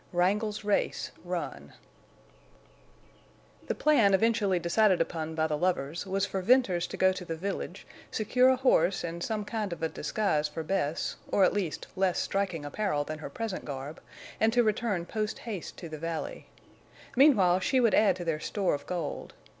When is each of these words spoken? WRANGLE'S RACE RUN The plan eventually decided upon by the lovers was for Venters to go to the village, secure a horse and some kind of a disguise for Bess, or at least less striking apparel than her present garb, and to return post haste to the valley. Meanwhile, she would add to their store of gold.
WRANGLE'S 0.13 0.63
RACE 0.65 1.11
RUN 1.23 1.73
The 3.67 3.75
plan 3.75 4.15
eventually 4.15 4.57
decided 4.57 4.99
upon 4.99 5.35
by 5.35 5.45
the 5.45 5.55
lovers 5.59 6.07
was 6.07 6.25
for 6.25 6.41
Venters 6.41 6.87
to 6.87 6.97
go 6.97 7.13
to 7.13 7.23
the 7.23 7.35
village, 7.35 7.85
secure 8.09 8.49
a 8.49 8.55
horse 8.55 9.03
and 9.03 9.21
some 9.23 9.45
kind 9.45 9.71
of 9.71 9.83
a 9.83 9.89
disguise 9.89 10.47
for 10.47 10.63
Bess, 10.63 11.17
or 11.31 11.43
at 11.43 11.53
least 11.53 11.85
less 11.95 12.17
striking 12.17 12.65
apparel 12.65 13.03
than 13.03 13.19
her 13.19 13.29
present 13.29 13.63
garb, 13.63 14.01
and 14.39 14.51
to 14.53 14.63
return 14.63 15.05
post 15.05 15.37
haste 15.37 15.77
to 15.77 15.87
the 15.87 15.99
valley. 15.99 16.47
Meanwhile, 17.15 17.59
she 17.59 17.79
would 17.79 17.93
add 17.93 18.15
to 18.15 18.25
their 18.25 18.39
store 18.39 18.73
of 18.73 18.87
gold. 18.87 19.35